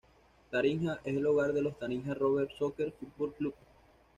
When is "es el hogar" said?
1.03-1.53